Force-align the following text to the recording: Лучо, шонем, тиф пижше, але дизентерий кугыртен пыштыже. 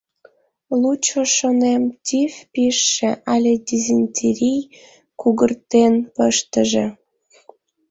Лучо, 0.81 1.21
шонем, 1.37 1.83
тиф 2.05 2.33
пижше, 2.53 3.09
але 3.33 3.53
дизентерий 3.67 4.61
кугыртен 5.21 5.93
пыштыже. 6.15 6.85